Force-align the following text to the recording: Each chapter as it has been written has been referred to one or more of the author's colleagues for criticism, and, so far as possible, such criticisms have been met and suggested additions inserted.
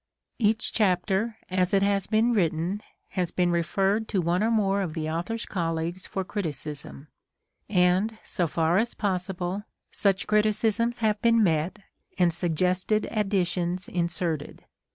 Each 0.39 0.73
chapter 0.73 1.37
as 1.47 1.75
it 1.75 1.83
has 1.83 2.07
been 2.07 2.33
written 2.33 2.81
has 3.09 3.29
been 3.29 3.51
referred 3.51 4.07
to 4.07 4.19
one 4.19 4.43
or 4.43 4.49
more 4.49 4.81
of 4.81 4.95
the 4.95 5.07
author's 5.07 5.45
colleagues 5.45 6.07
for 6.07 6.23
criticism, 6.23 7.09
and, 7.69 8.17
so 8.23 8.47
far 8.47 8.79
as 8.79 8.95
possible, 8.95 9.61
such 9.91 10.25
criticisms 10.25 10.97
have 11.05 11.21
been 11.21 11.43
met 11.43 11.77
and 12.17 12.33
suggested 12.33 13.07
additions 13.11 13.87
inserted. 13.87 14.65